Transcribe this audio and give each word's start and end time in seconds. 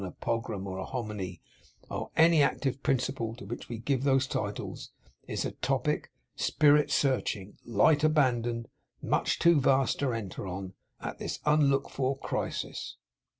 a 0.03 0.09
Pogram 0.09 0.65
or 0.65 0.79
a 0.79 0.83
Hominy, 0.85 1.41
or 1.87 2.09
any 2.17 2.41
active 2.41 2.81
principle 2.81 3.35
to 3.35 3.45
which 3.45 3.69
we 3.69 3.77
give 3.77 4.03
those 4.03 4.25
titles, 4.25 4.89
is 5.27 5.45
a 5.45 5.51
topic, 5.51 6.09
Spirit 6.35 6.89
searching, 6.89 7.55
light 7.65 8.03
abandoned, 8.03 8.67
much 9.03 9.37
too 9.37 9.61
vast 9.61 9.99
to 9.99 10.11
enter 10.11 10.47
on, 10.47 10.73
at 11.01 11.19
this 11.19 11.37
unlooked 11.45 11.91
for 11.91 12.17
crisis. 12.17 12.97